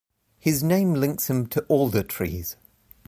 [0.39, 2.57] His name links him to alder-trees.